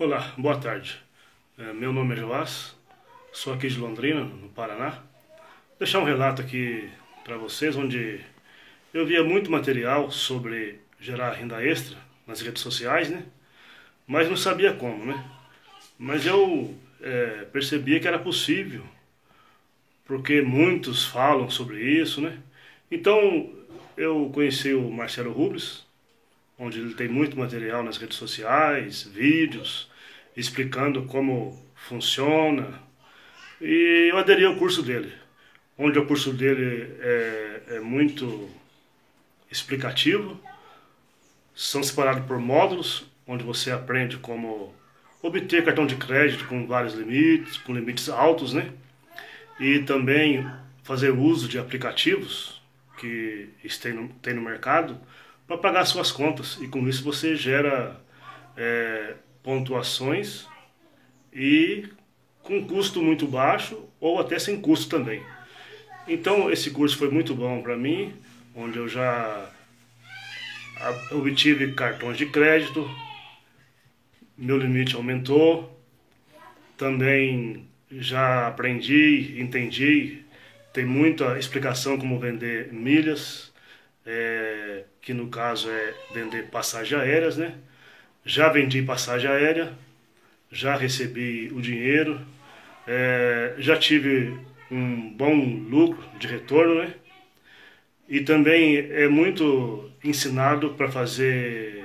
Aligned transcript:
Olá, 0.00 0.32
boa 0.38 0.58
tarde. 0.58 0.98
É, 1.58 1.74
meu 1.74 1.92
nome 1.92 2.14
é 2.14 2.16
Joás, 2.16 2.74
sou 3.34 3.52
aqui 3.52 3.68
de 3.68 3.78
Londrina, 3.78 4.24
no 4.24 4.48
Paraná. 4.48 4.92
Vou 4.92 5.78
deixar 5.78 5.98
um 5.98 6.04
relato 6.04 6.40
aqui 6.40 6.88
para 7.22 7.36
vocês, 7.36 7.76
onde 7.76 8.18
eu 8.94 9.04
via 9.04 9.22
muito 9.22 9.50
material 9.50 10.10
sobre 10.10 10.80
gerar 10.98 11.32
renda 11.32 11.62
extra 11.62 11.98
nas 12.26 12.40
redes 12.40 12.62
sociais, 12.62 13.10
né? 13.10 13.26
Mas 14.06 14.26
não 14.26 14.38
sabia 14.38 14.72
como, 14.72 15.04
né? 15.04 15.22
Mas 15.98 16.24
eu 16.24 16.74
é, 17.02 17.44
percebia 17.52 18.00
que 18.00 18.08
era 18.08 18.18
possível, 18.18 18.82
porque 20.06 20.40
muitos 20.40 21.04
falam 21.04 21.50
sobre 21.50 21.78
isso, 21.78 22.22
né? 22.22 22.38
Então 22.90 23.52
eu 23.98 24.30
conheci 24.32 24.72
o 24.72 24.90
Marcelo 24.90 25.30
Rubles, 25.30 25.84
onde 26.60 26.78
ele 26.78 26.92
tem 26.92 27.08
muito 27.08 27.38
material 27.38 27.82
nas 27.82 27.96
redes 27.96 28.18
sociais, 28.18 29.02
vídeos, 29.02 29.90
explicando 30.36 31.04
como 31.04 31.58
funciona. 31.74 32.78
E 33.58 34.10
eu 34.12 34.18
aderi 34.18 34.44
ao 34.44 34.56
curso 34.56 34.82
dele, 34.82 35.10
onde 35.78 35.98
o 35.98 36.04
curso 36.04 36.34
dele 36.34 36.94
é, 37.00 37.62
é 37.76 37.80
muito 37.80 38.50
explicativo. 39.50 40.38
São 41.54 41.82
separados 41.82 42.26
por 42.26 42.38
módulos, 42.38 43.06
onde 43.26 43.42
você 43.42 43.70
aprende 43.70 44.18
como 44.18 44.74
obter 45.22 45.64
cartão 45.64 45.86
de 45.86 45.96
crédito 45.96 46.46
com 46.46 46.66
vários 46.66 46.92
limites, 46.92 47.56
com 47.56 47.72
limites 47.72 48.10
altos, 48.10 48.52
né? 48.52 48.70
E 49.58 49.78
também 49.80 50.46
fazer 50.82 51.10
uso 51.10 51.48
de 51.48 51.58
aplicativos 51.58 52.60
que 52.98 53.48
tem 53.80 53.94
no, 53.94 54.08
tem 54.20 54.34
no 54.34 54.42
mercado 54.42 55.00
para 55.50 55.58
pagar 55.58 55.84
suas 55.84 56.12
contas. 56.12 56.58
E 56.60 56.68
com 56.68 56.88
isso 56.88 57.02
você 57.02 57.34
gera 57.34 58.00
é, 58.56 59.14
pontuações 59.42 60.46
e 61.32 61.88
com 62.40 62.64
custo 62.68 63.02
muito 63.02 63.26
baixo 63.26 63.84
ou 63.98 64.20
até 64.20 64.38
sem 64.38 64.60
custo 64.60 64.88
também. 64.88 65.20
Então 66.06 66.52
esse 66.52 66.70
curso 66.70 66.96
foi 66.96 67.10
muito 67.10 67.34
bom 67.34 67.60
para 67.62 67.76
mim, 67.76 68.14
onde 68.54 68.78
eu 68.78 68.88
já 68.88 69.50
obtive 71.10 71.72
cartões 71.72 72.16
de 72.16 72.26
crédito, 72.26 72.88
meu 74.38 74.56
limite 74.56 74.94
aumentou, 74.94 75.78
também 76.76 77.68
já 77.90 78.46
aprendi, 78.46 79.34
entendi, 79.38 80.22
tem 80.72 80.84
muita 80.84 81.38
explicação 81.38 81.98
como 81.98 82.20
vender 82.20 82.72
milhas, 82.72 83.52
é, 84.06 84.49
que 85.10 85.14
no 85.14 85.26
caso 85.26 85.68
é 85.68 85.92
vender 86.14 86.50
passagens 86.50 87.00
aéreas, 87.00 87.36
né? 87.36 87.54
Já 88.24 88.48
vendi 88.48 88.80
passagem 88.80 89.28
aérea, 89.28 89.72
já 90.52 90.76
recebi 90.76 91.50
o 91.52 91.60
dinheiro, 91.60 92.24
é, 92.86 93.56
já 93.58 93.76
tive 93.76 94.38
um 94.70 95.10
bom 95.10 95.34
lucro 95.68 96.00
de 96.16 96.28
retorno, 96.28 96.76
né? 96.76 96.94
E 98.08 98.20
também 98.20 98.76
é 98.76 99.08
muito 99.08 99.90
ensinado 100.04 100.74
para 100.74 100.88
fazer 100.88 101.84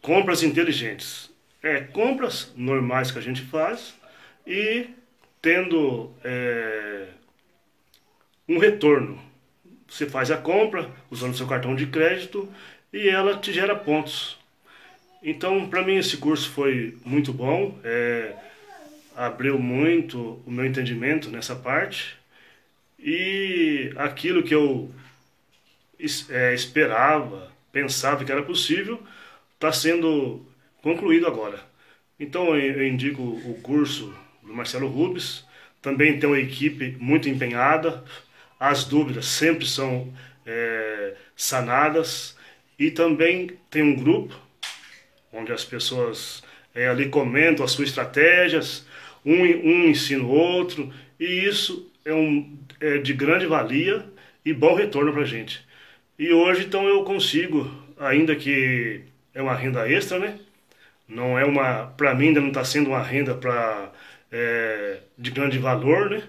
compras 0.00 0.44
inteligentes. 0.44 1.34
É, 1.64 1.80
compras 1.80 2.52
normais 2.56 3.10
que 3.10 3.18
a 3.18 3.22
gente 3.22 3.42
faz 3.42 3.92
e 4.46 4.86
tendo 5.40 6.14
é, 6.22 7.08
um 8.48 8.58
retorno. 8.58 9.31
Você 9.92 10.06
faz 10.06 10.30
a 10.30 10.38
compra 10.38 10.90
usando 11.10 11.36
seu 11.36 11.46
cartão 11.46 11.76
de 11.76 11.86
crédito 11.86 12.48
e 12.90 13.10
ela 13.10 13.36
te 13.36 13.52
gera 13.52 13.76
pontos. 13.76 14.38
Então, 15.22 15.68
para 15.68 15.84
mim, 15.84 15.96
esse 15.96 16.16
curso 16.16 16.48
foi 16.48 16.96
muito 17.04 17.30
bom, 17.30 17.78
é, 17.84 18.34
abriu 19.14 19.58
muito 19.58 20.42
o 20.46 20.50
meu 20.50 20.64
entendimento 20.64 21.28
nessa 21.28 21.54
parte 21.54 22.16
e 22.98 23.92
aquilo 23.96 24.42
que 24.42 24.54
eu 24.54 24.90
é, 26.30 26.54
esperava, 26.54 27.52
pensava 27.70 28.24
que 28.24 28.32
era 28.32 28.42
possível, 28.42 28.98
está 29.56 29.70
sendo 29.70 30.40
concluído 30.80 31.26
agora. 31.26 31.60
Então, 32.18 32.56
eu 32.56 32.88
indico 32.88 33.20
o 33.20 33.60
curso 33.62 34.16
do 34.42 34.54
Marcelo 34.54 34.88
Rubens, 34.88 35.46
também 35.82 36.18
tem 36.18 36.30
uma 36.30 36.40
equipe 36.40 36.96
muito 36.98 37.28
empenhada, 37.28 38.02
as 38.62 38.84
dúvidas 38.84 39.26
sempre 39.26 39.66
são 39.66 40.14
é, 40.46 41.14
sanadas 41.34 42.36
e 42.78 42.92
também 42.92 43.58
tem 43.68 43.82
um 43.82 43.96
grupo 43.96 44.40
onde 45.32 45.50
as 45.50 45.64
pessoas 45.64 46.44
é, 46.72 46.86
ali 46.86 47.08
comentam 47.08 47.64
as 47.64 47.72
suas 47.72 47.88
estratégias, 47.88 48.86
um, 49.26 49.42
um 49.42 49.88
ensina 49.88 50.22
o 50.22 50.28
outro, 50.28 50.94
e 51.18 51.44
isso 51.44 51.90
é, 52.04 52.14
um, 52.14 52.56
é 52.80 52.98
de 52.98 53.12
grande 53.12 53.46
valia 53.46 54.06
e 54.44 54.54
bom 54.54 54.76
retorno 54.76 55.12
para 55.12 55.22
a 55.22 55.26
gente. 55.26 55.66
E 56.16 56.32
hoje, 56.32 56.64
então, 56.64 56.86
eu 56.86 57.02
consigo, 57.02 57.68
ainda 57.98 58.36
que 58.36 59.00
é 59.34 59.42
uma 59.42 59.56
renda 59.56 59.90
extra, 59.90 60.20
né? 60.20 60.38
Não 61.08 61.36
é 61.36 61.44
uma, 61.44 61.86
para 61.96 62.14
mim 62.14 62.28
ainda 62.28 62.40
não 62.40 62.48
está 62.48 62.64
sendo 62.64 62.90
uma 62.90 63.02
renda 63.02 63.34
para 63.34 63.90
é, 64.30 64.98
de 65.18 65.32
grande 65.32 65.58
valor, 65.58 66.10
né? 66.10 66.22